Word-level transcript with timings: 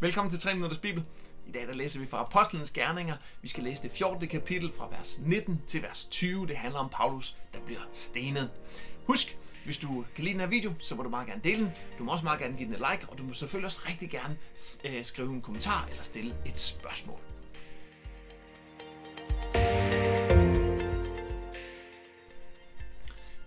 Velkommen 0.00 0.30
til 0.30 0.40
3 0.40 0.54
Minutters 0.54 0.78
Bibel. 0.78 1.04
I 1.46 1.50
dag 1.50 1.66
der 1.66 1.74
læser 1.74 2.00
vi 2.00 2.06
fra 2.06 2.20
Apostlenes 2.20 2.70
Gerninger. 2.70 3.16
Vi 3.42 3.48
skal 3.48 3.64
læse 3.64 3.82
det 3.82 3.90
14. 3.90 4.28
kapitel 4.28 4.72
fra 4.72 4.88
vers 4.90 5.20
19 5.22 5.62
til 5.66 5.82
vers 5.82 6.06
20. 6.10 6.46
Det 6.46 6.56
handler 6.56 6.80
om 6.80 6.88
Paulus, 6.88 7.36
der 7.54 7.60
bliver 7.66 7.80
stenet. 7.92 8.50
Husk, 9.06 9.36
hvis 9.64 9.78
du 9.78 10.04
kan 10.14 10.24
lide 10.24 10.32
den 10.32 10.40
her 10.40 10.46
video, 10.48 10.72
så 10.80 10.94
må 10.94 11.02
du 11.02 11.08
meget 11.08 11.26
gerne 11.26 11.40
dele 11.44 11.62
den. 11.62 11.70
Du 11.98 12.04
må 12.04 12.12
også 12.12 12.24
meget 12.24 12.40
gerne 12.40 12.56
give 12.56 12.66
den 12.66 12.74
et 12.74 12.86
like, 12.92 13.08
og 13.08 13.18
du 13.18 13.22
må 13.22 13.32
selvfølgelig 13.32 13.66
også 13.66 13.80
rigtig 13.88 14.10
gerne 14.10 14.36
øh, 14.84 15.04
skrive 15.04 15.32
en 15.32 15.42
kommentar 15.42 15.86
eller 15.90 16.02
stille 16.02 16.34
et 16.46 16.60
spørgsmål. 16.60 17.20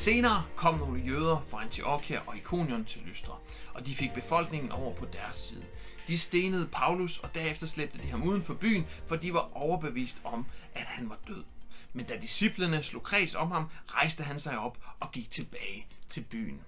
Senere 0.00 0.44
kom 0.56 0.74
nogle 0.74 1.00
jøder 1.00 1.40
fra 1.50 1.62
Antiochia 1.62 2.20
og 2.26 2.36
Ikonion 2.36 2.84
til 2.84 3.02
Lystra, 3.06 3.38
og 3.74 3.86
de 3.86 3.94
fik 3.94 4.12
befolkningen 4.14 4.72
over 4.72 4.94
på 4.94 5.06
deres 5.12 5.36
side. 5.36 5.64
De 6.08 6.18
stenede 6.18 6.68
Paulus, 6.72 7.18
og 7.18 7.34
derefter 7.34 7.66
slæbte 7.66 7.98
de 7.98 8.10
ham 8.10 8.22
uden 8.22 8.42
for 8.42 8.54
byen, 8.54 8.86
for 9.06 9.16
de 9.16 9.34
var 9.34 9.50
overbevist 9.56 10.20
om, 10.24 10.46
at 10.74 10.82
han 10.82 11.08
var 11.08 11.18
død. 11.28 11.44
Men 11.92 12.06
da 12.06 12.16
disciplene 12.16 12.82
slog 12.82 13.02
kreds 13.02 13.34
om 13.34 13.50
ham, 13.50 13.64
rejste 13.86 14.22
han 14.22 14.38
sig 14.38 14.58
op 14.58 14.78
og 15.00 15.12
gik 15.12 15.30
tilbage 15.30 15.86
til 16.08 16.24
byen. 16.30 16.60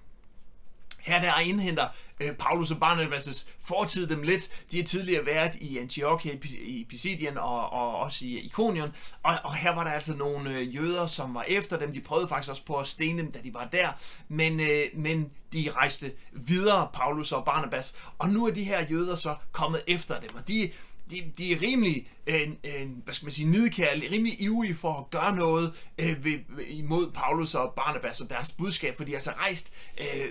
Her 1.03 1.21
der 1.21 1.39
indhenter 1.39 1.87
øh, 2.19 2.35
Paulus 2.35 2.71
og 2.71 2.77
Barnabas' 2.77 3.45
fortid 3.59 4.07
dem 4.07 4.21
lidt. 4.21 4.65
De 4.71 4.77
har 4.77 4.83
tidligere 4.83 5.25
været 5.25 5.55
i 5.55 5.77
Antiochia, 5.77 6.33
i 6.59 6.85
Pisidien 6.89 7.37
og, 7.37 7.69
og 7.69 7.95
også 7.95 8.25
i 8.25 8.39
Ikonion. 8.39 8.95
Og, 9.23 9.37
og 9.43 9.55
her 9.55 9.75
var 9.75 9.83
der 9.83 9.91
altså 9.91 10.17
nogle 10.17 10.49
øh, 10.49 10.75
jøder, 10.75 11.07
som 11.07 11.33
var 11.33 11.45
efter 11.47 11.79
dem. 11.79 11.91
De 11.91 12.01
prøvede 12.01 12.27
faktisk 12.27 12.49
også 12.49 12.65
på 12.65 12.75
at 12.75 12.87
stene 12.87 13.21
dem, 13.21 13.31
da 13.31 13.39
de 13.43 13.53
var 13.53 13.67
der. 13.71 13.89
Men, 14.27 14.59
øh, 14.59 14.83
men 14.93 15.31
de 15.53 15.71
rejste 15.75 16.11
videre, 16.31 16.89
Paulus 16.93 17.31
og 17.31 17.45
Barnabas. 17.45 17.95
Og 18.19 18.29
nu 18.29 18.47
er 18.47 18.51
de 18.51 18.63
her 18.63 18.85
jøder 18.91 19.15
så 19.15 19.35
kommet 19.51 19.81
efter 19.87 20.19
dem. 20.19 20.35
Og 20.35 20.47
de, 20.47 20.71
de, 21.11 21.31
de 21.37 21.51
er 21.51 21.61
rimelig, 21.61 22.07
øh, 22.27 22.49
øh, 22.63 22.89
hvad 23.03 23.13
skal 23.13 23.25
man 23.25 23.31
sige, 23.31 23.49
nidkærlige, 23.49 24.11
rimelig 24.11 24.41
ivrige 24.41 24.75
for 24.75 24.93
at 24.93 25.09
gøre 25.09 25.35
noget 25.35 25.73
øh, 25.97 26.23
ved, 26.25 26.39
imod 26.67 27.11
Paulus 27.11 27.55
og 27.55 27.73
Barnabas 27.75 28.21
og 28.21 28.29
deres 28.29 28.51
budskab, 28.51 28.97
for 28.97 29.03
de 29.03 29.11
har 29.11 29.19
så 29.19 29.31
rejst 29.31 29.73
øh, 29.97 30.29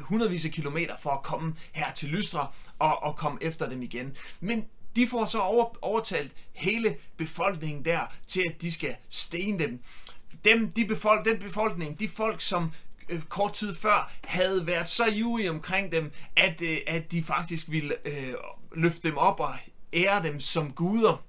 hundredvis 0.00 0.44
af 0.44 0.50
kilometer 0.50 0.94
for 1.02 1.10
at 1.10 1.22
komme 1.22 1.54
her 1.72 1.92
til 1.92 2.08
Lystra 2.08 2.54
og, 2.78 3.02
og 3.02 3.16
komme 3.16 3.38
efter 3.42 3.68
dem 3.68 3.82
igen. 3.82 4.16
Men 4.40 4.64
de 4.96 5.06
får 5.08 5.24
så 5.24 5.38
over, 5.38 5.84
overtalt 5.84 6.32
hele 6.52 6.96
befolkningen 7.16 7.84
der 7.84 8.00
til, 8.26 8.44
at 8.48 8.62
de 8.62 8.72
skal 8.72 8.96
stene 9.08 9.58
dem. 9.58 9.80
Dem, 10.44 10.72
de 10.72 10.84
befolk, 10.84 11.24
den 11.24 11.38
befolkning, 11.38 12.00
de 12.00 12.08
folk, 12.08 12.40
som 12.40 12.72
øh, 13.08 13.22
kort 13.22 13.52
tid 13.52 13.74
før 13.74 14.12
havde 14.24 14.66
været 14.66 14.88
så 14.88 15.06
ivrige 15.06 15.50
omkring 15.50 15.92
dem, 15.92 16.12
at, 16.36 16.62
øh, 16.62 16.78
at 16.86 17.12
de 17.12 17.22
faktisk 17.22 17.70
ville 17.70 17.94
øh, 18.04 18.34
løfte 18.76 19.08
dem 19.08 19.16
op 19.16 19.40
og 19.40 19.54
ære 19.92 20.22
dem 20.22 20.40
som 20.40 20.72
guder, 20.72 21.22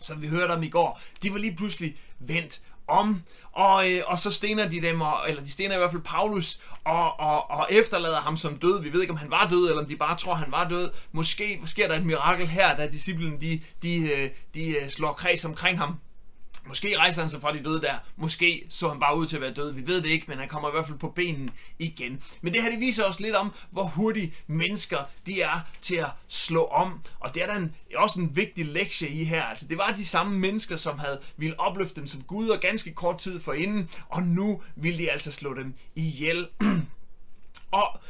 som 0.00 0.22
vi 0.22 0.28
hørte 0.28 0.52
om 0.52 0.62
i 0.62 0.68
går, 0.68 1.00
de 1.22 1.32
var 1.32 1.38
lige 1.38 1.56
pludselig 1.56 1.96
vendt 2.18 2.60
om, 2.88 3.22
og, 3.52 3.90
øh, 3.90 4.02
og 4.06 4.18
så 4.18 4.30
stener 4.30 4.68
de 4.68 4.80
dem, 4.82 5.00
og, 5.00 5.28
eller 5.28 5.42
de 5.42 5.50
stener 5.50 5.74
i 5.74 5.78
hvert 5.78 5.90
fald 5.90 6.02
Paulus, 6.02 6.60
og, 6.84 7.20
og, 7.20 7.50
og 7.50 7.66
efterlader 7.70 8.20
ham 8.20 8.36
som 8.36 8.56
død. 8.56 8.82
Vi 8.82 8.92
ved 8.92 9.00
ikke, 9.00 9.12
om 9.12 9.16
han 9.16 9.30
var 9.30 9.48
død, 9.48 9.68
eller 9.68 9.82
om 9.82 9.88
de 9.88 9.96
bare 9.96 10.16
tror, 10.16 10.34
han 10.34 10.52
var 10.52 10.68
død. 10.68 10.90
Måske 11.12 11.60
sker 11.66 11.88
der 11.88 11.96
et 11.96 12.06
mirakel 12.06 12.46
her, 12.46 12.76
da 12.76 12.86
disciplen 12.86 13.40
de, 13.40 13.60
de, 13.82 13.96
øh, 13.96 14.30
de, 14.54 14.76
de 14.84 14.90
slår 14.90 15.12
kreds 15.12 15.44
omkring 15.44 15.78
ham. 15.78 15.94
Måske 16.66 16.98
rejser 16.98 17.22
han 17.22 17.30
sig 17.30 17.40
fra 17.40 17.52
de 17.52 17.64
døde 17.64 17.80
der. 17.80 17.94
Måske 18.16 18.66
så 18.68 18.88
han 18.88 19.00
bare 19.00 19.16
ud 19.16 19.26
til 19.26 19.36
at 19.36 19.42
være 19.42 19.52
død. 19.52 19.72
Vi 19.72 19.86
ved 19.86 20.02
det 20.02 20.08
ikke, 20.08 20.24
men 20.28 20.38
han 20.38 20.48
kommer 20.48 20.68
i 20.68 20.72
hvert 20.72 20.86
fald 20.86 20.98
på 20.98 21.08
benen 21.08 21.50
igen. 21.78 22.22
Men 22.40 22.54
det 22.54 22.62
her 22.62 22.70
det 22.70 22.80
viser 22.80 23.04
os 23.04 23.20
lidt 23.20 23.34
om, 23.34 23.52
hvor 23.70 23.82
hurtige 23.84 24.34
mennesker 24.46 24.98
de 25.26 25.42
er 25.42 25.60
til 25.80 25.96
at 25.96 26.10
slå 26.28 26.64
om. 26.64 27.00
Og 27.20 27.34
det 27.34 27.42
er 27.42 27.46
der 27.46 27.54
en, 27.54 27.74
også 27.96 28.20
en 28.20 28.36
vigtig 28.36 28.66
lektie 28.66 29.08
i 29.08 29.24
her. 29.24 29.42
Altså, 29.42 29.66
det 29.68 29.78
var 29.78 29.90
de 29.90 30.04
samme 30.04 30.38
mennesker, 30.38 30.76
som 30.76 30.98
havde 30.98 31.20
ville 31.36 31.60
opløfte 31.60 32.00
dem 32.00 32.06
som 32.06 32.22
guder 32.22 32.56
ganske 32.56 32.92
kort 32.92 33.18
tid 33.18 33.40
forinden. 33.40 33.90
Og 34.08 34.22
nu 34.22 34.62
ville 34.76 34.98
de 34.98 35.10
altså 35.10 35.32
slå 35.32 35.54
dem 35.54 35.74
ihjel. 35.94 36.48
og 37.70 38.00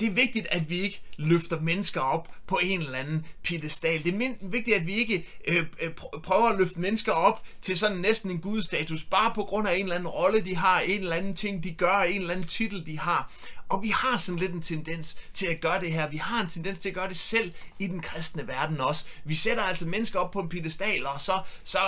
det 0.00 0.06
er 0.06 0.10
vigtigt, 0.10 0.46
at 0.50 0.70
vi 0.70 0.80
ikke 0.80 1.02
løfter 1.16 1.60
mennesker 1.60 2.00
op 2.00 2.28
på 2.46 2.58
en 2.62 2.80
eller 2.80 2.98
anden 2.98 3.26
pedestal. 3.42 4.04
Det 4.04 4.14
er 4.14 4.34
vigtigt, 4.42 4.76
at 4.76 4.86
vi 4.86 4.94
ikke 4.94 5.26
øh, 5.44 5.66
øh 5.80 5.90
prøver 6.22 6.48
at 6.48 6.58
løfte 6.58 6.80
mennesker 6.80 7.12
op 7.12 7.42
til 7.62 7.78
sådan 7.78 7.96
næsten 7.96 8.30
en 8.30 8.38
gudstatus, 8.38 9.04
bare 9.04 9.32
på 9.34 9.44
grund 9.44 9.68
af 9.68 9.74
en 9.74 9.82
eller 9.82 9.94
anden 9.94 10.08
rolle, 10.08 10.40
de 10.40 10.56
har, 10.56 10.80
en 10.80 11.00
eller 11.00 11.16
anden 11.16 11.34
ting, 11.34 11.64
de 11.64 11.70
gør, 11.70 11.98
en 11.98 12.20
eller 12.20 12.34
anden 12.34 12.46
titel, 12.46 12.86
de 12.86 12.98
har. 12.98 13.32
Og 13.68 13.82
vi 13.82 13.88
har 13.88 14.16
sådan 14.16 14.38
lidt 14.38 14.52
en 14.52 14.62
tendens 14.62 15.16
til 15.34 15.46
at 15.46 15.60
gøre 15.60 15.80
det 15.80 15.92
her. 15.92 16.08
Vi 16.08 16.16
har 16.16 16.40
en 16.40 16.48
tendens 16.48 16.78
til 16.78 16.88
at 16.88 16.94
gøre 16.94 17.08
det 17.08 17.18
selv 17.18 17.52
i 17.78 17.86
den 17.86 18.00
kristne 18.00 18.48
verden 18.48 18.80
også. 18.80 19.06
Vi 19.24 19.34
sætter 19.34 19.62
altså 19.62 19.86
mennesker 19.86 20.18
op 20.18 20.30
på 20.30 20.40
en 20.40 20.48
pedestal, 20.48 21.06
og 21.06 21.20
så, 21.20 21.40
så 21.64 21.78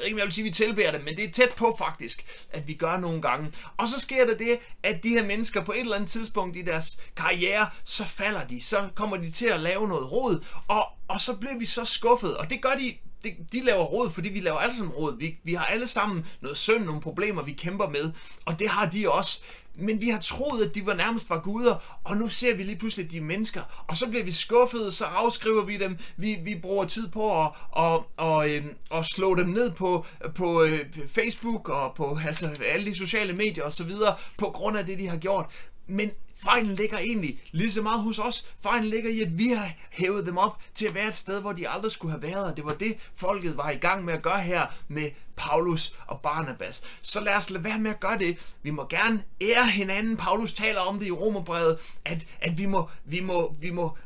ved 0.00 0.06
ikke, 0.06 0.14
om 0.14 0.18
jeg 0.18 0.24
vil 0.24 0.32
sige, 0.32 0.42
at 0.42 0.48
vi 0.48 0.50
tilbærer 0.50 0.92
det, 0.92 1.04
men 1.04 1.16
det 1.16 1.24
er 1.24 1.30
tæt 1.30 1.54
på 1.56 1.74
faktisk, 1.78 2.46
at 2.50 2.68
vi 2.68 2.74
gør 2.74 2.96
nogle 2.96 3.22
gange. 3.22 3.52
Og 3.76 3.88
så 3.88 4.00
sker 4.00 4.26
der 4.26 4.36
det, 4.36 4.58
at 4.82 5.04
de 5.04 5.08
her 5.08 5.26
mennesker 5.26 5.64
på 5.64 5.72
et 5.72 5.80
eller 5.80 5.96
andet 5.96 6.10
tidspunkt 6.10 6.56
i 6.56 6.62
deres 6.62 6.98
karriere, 7.16 7.68
så 7.84 8.04
falder 8.04 8.46
de, 8.46 8.60
så 8.62 8.88
kommer 8.94 9.16
de 9.16 9.30
til 9.30 9.46
at 9.46 9.60
lave 9.60 9.88
noget 9.88 10.12
råd, 10.12 10.44
og, 10.68 10.86
og 11.08 11.20
så 11.20 11.36
bliver 11.36 11.58
vi 11.58 11.64
så 11.64 11.84
skuffet. 11.84 12.36
Og 12.36 12.50
det 12.50 12.62
gør 12.62 12.74
de 12.80 12.94
de, 13.24 13.36
de 13.52 13.64
laver 13.64 13.84
råd, 13.84 14.10
fordi 14.10 14.28
vi 14.28 14.40
laver 14.40 14.58
alle 14.58 14.76
sammen 14.76 14.92
råd. 14.92 15.18
Vi, 15.18 15.38
vi 15.44 15.54
har 15.54 15.64
alle 15.64 15.86
sammen 15.86 16.26
noget 16.40 16.56
synd, 16.56 16.84
nogle 16.84 17.00
problemer, 17.00 17.42
vi 17.42 17.52
kæmper 17.52 17.88
med, 17.88 18.12
og 18.44 18.58
det 18.58 18.68
har 18.68 18.86
de 18.86 19.10
også. 19.10 19.40
Men 19.80 20.00
vi 20.00 20.08
har 20.08 20.20
troet, 20.20 20.66
at 20.66 20.74
de 20.74 20.86
var 20.86 20.94
nærmest 20.94 21.30
var 21.30 21.40
guder, 21.40 22.00
og 22.04 22.16
nu 22.16 22.28
ser 22.28 22.54
vi 22.54 22.62
lige 22.62 22.78
pludselig, 22.78 23.12
de 23.12 23.20
mennesker. 23.20 23.84
Og 23.88 23.96
så 23.96 24.08
bliver 24.08 24.24
vi 24.24 24.32
skuffede, 24.32 24.92
så 24.92 25.04
afskriver 25.04 25.64
vi 25.64 25.76
dem. 25.76 25.98
Vi, 26.16 26.36
vi 26.44 26.58
bruger 26.62 26.84
tid 26.84 27.08
på 27.08 27.44
at, 27.44 27.50
og, 27.70 28.06
og, 28.16 28.50
øh, 28.50 28.64
at 28.94 29.04
slå 29.14 29.34
dem 29.34 29.48
ned 29.48 29.70
på, 29.72 30.06
på 30.34 30.62
øh, 30.62 30.80
Facebook 31.06 31.68
og 31.68 31.94
på 31.96 32.18
altså, 32.26 32.50
alle 32.66 32.86
de 32.86 32.94
sociale 32.94 33.32
medier 33.32 33.64
osv. 33.64 33.92
på 34.38 34.46
grund 34.46 34.78
af 34.78 34.86
det, 34.86 34.98
de 34.98 35.08
har 35.08 35.16
gjort. 35.16 35.46
Men 35.90 36.10
fejlen 36.44 36.74
ligger 36.74 36.98
egentlig 36.98 37.40
lige 37.52 37.72
så 37.72 37.82
meget 37.82 38.00
hos 38.00 38.18
os. 38.18 38.46
Fejlen 38.62 38.88
ligger 38.88 39.10
i, 39.10 39.20
at 39.20 39.38
vi 39.38 39.48
har 39.48 39.72
hævet 39.90 40.26
dem 40.26 40.38
op 40.38 40.58
til 40.74 40.86
at 40.86 40.94
være 40.94 41.08
et 41.08 41.16
sted, 41.16 41.40
hvor 41.40 41.52
de 41.52 41.68
aldrig 41.68 41.90
skulle 41.90 42.12
have 42.12 42.22
været. 42.22 42.50
Og 42.50 42.56
det 42.56 42.64
var 42.64 42.74
det, 42.74 42.96
folket 43.14 43.56
var 43.56 43.70
i 43.70 43.76
gang 43.76 44.04
med 44.04 44.14
at 44.14 44.22
gøre 44.22 44.40
her 44.40 44.66
med 44.88 45.10
Paulus 45.36 45.92
og 46.06 46.20
Barnabas. 46.20 46.82
Så 47.00 47.20
lad 47.20 47.34
os 47.34 47.50
lade 47.50 47.64
være 47.64 47.78
med 47.78 47.90
at 47.90 48.00
gøre 48.00 48.18
det. 48.18 48.38
Vi 48.62 48.70
må 48.70 48.86
gerne 48.88 49.22
ære 49.40 49.66
hinanden. 49.66 50.16
Paulus 50.16 50.52
taler 50.52 50.80
om 50.80 50.98
det 50.98 51.06
i 51.06 51.10
Romerbrevet, 51.10 51.78
at, 52.04 52.26
at 52.40 52.58
vi, 52.58 52.66
må, 52.66 52.88
vi, 53.04 53.20
må, 53.20 53.54
vi 53.60 53.70
må 53.70 53.96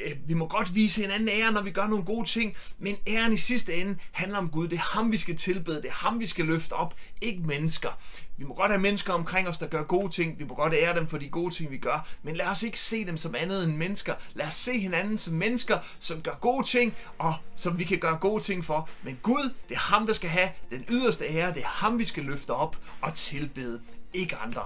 Øh, 0.00 0.12
vi 0.26 0.34
må 0.34 0.46
godt 0.46 0.74
vise 0.74 1.00
hinanden 1.00 1.28
ære, 1.28 1.52
når 1.52 1.62
vi 1.62 1.70
gør 1.70 1.86
nogle 1.86 2.04
gode 2.04 2.28
ting, 2.28 2.56
men 2.78 2.96
æren 3.06 3.32
i 3.32 3.36
sidste 3.36 3.74
ende 3.74 3.96
handler 4.12 4.38
om 4.38 4.48
Gud. 4.48 4.68
Det 4.68 4.76
er 4.76 4.96
ham, 4.96 5.12
vi 5.12 5.16
skal 5.16 5.36
tilbede. 5.36 5.76
Det 5.76 5.88
er 5.88 5.92
ham, 5.92 6.20
vi 6.20 6.26
skal 6.26 6.44
løfte 6.44 6.72
op, 6.72 6.94
ikke 7.20 7.42
mennesker. 7.42 7.90
Vi 8.36 8.44
må 8.44 8.54
godt 8.54 8.70
have 8.70 8.80
mennesker 8.80 9.12
omkring 9.12 9.48
os, 9.48 9.58
der 9.58 9.66
gør 9.66 9.82
gode 9.82 10.12
ting. 10.12 10.38
Vi 10.38 10.44
må 10.44 10.54
godt 10.54 10.74
ære 10.74 10.94
dem 10.94 11.06
for 11.06 11.18
de 11.18 11.28
gode 11.28 11.54
ting, 11.54 11.70
vi 11.70 11.78
gør. 11.78 12.08
Men 12.22 12.36
lad 12.36 12.46
os 12.46 12.62
ikke 12.62 12.78
se 12.80 13.04
dem 13.04 13.16
som 13.16 13.34
andet 13.34 13.64
end 13.64 13.76
mennesker. 13.76 14.14
Lad 14.34 14.46
os 14.46 14.54
se 14.54 14.78
hinanden 14.78 15.16
som 15.16 15.34
mennesker, 15.34 15.78
som 15.98 16.22
gør 16.22 16.34
gode 16.40 16.66
ting, 16.66 16.94
og 17.18 17.34
som 17.54 17.78
vi 17.78 17.84
kan 17.84 17.98
gøre 17.98 18.16
gode 18.16 18.42
ting 18.42 18.64
for. 18.64 18.88
Men 19.02 19.18
Gud, 19.22 19.52
det 19.68 19.74
er 19.74 19.78
ham, 19.78 20.06
der 20.06 20.12
skal 20.12 20.30
have 20.30 20.50
den 20.70 20.84
yderste 20.90 21.24
ære. 21.24 21.54
Det 21.54 21.62
er 21.62 21.66
ham, 21.66 21.98
vi 21.98 22.04
skal 22.04 22.24
løfte 22.24 22.50
op 22.50 22.76
og 23.00 23.14
tilbede, 23.14 23.80
ikke 24.14 24.36
andre. 24.36 24.62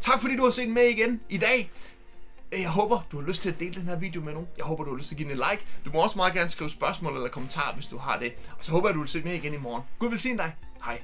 Tak 0.00 0.20
fordi 0.20 0.36
du 0.36 0.44
har 0.44 0.50
set 0.50 0.68
med 0.68 0.84
igen 0.84 1.20
i 1.28 1.38
dag. 1.38 1.70
Jeg 2.52 2.70
håber, 2.70 3.00
du 3.12 3.20
har 3.20 3.26
lyst 3.26 3.42
til 3.42 3.48
at 3.48 3.60
dele 3.60 3.74
den 3.74 3.82
her 3.82 3.96
video 3.96 4.22
med 4.22 4.32
nogen. 4.32 4.48
Jeg 4.56 4.64
håber, 4.64 4.84
du 4.84 4.90
har 4.90 4.96
lyst 4.96 5.08
til 5.08 5.14
at 5.14 5.18
give 5.18 5.28
den 5.28 5.38
en 5.38 5.44
like. 5.50 5.66
Du 5.84 5.90
må 5.92 5.98
også 6.02 6.16
meget 6.18 6.34
gerne 6.34 6.48
skrive 6.48 6.70
spørgsmål 6.70 7.14
eller 7.16 7.28
kommentarer, 7.28 7.74
hvis 7.74 7.86
du 7.86 7.98
har 7.98 8.18
det. 8.18 8.32
Og 8.58 8.64
så 8.64 8.72
håber 8.72 8.88
jeg, 8.88 8.94
du 8.94 9.00
vil 9.00 9.08
se 9.08 9.22
mere 9.22 9.36
igen 9.36 9.54
i 9.54 9.56
morgen. 9.56 9.82
Gud 9.98 10.08
vil 10.08 10.20
sige 10.20 10.38
dig. 10.38 10.54
Hej. 10.84 11.00